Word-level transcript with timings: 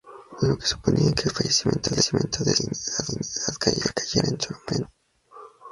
Lo 0.41 0.57
que 0.57 0.65
suponía 0.65 1.11
que 1.13 1.25
al 1.29 1.35
fallecimiento 1.35 1.91
de 1.91 1.99
este, 2.01 2.17
dicha 2.17 2.41
dignidad 2.41 3.85
recayera 3.85 4.29
en 4.29 4.41
su 4.41 4.53
hermano. 4.55 4.91